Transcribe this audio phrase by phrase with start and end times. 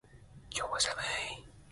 [0.49, 0.95] 今日は寒
[1.37, 1.47] い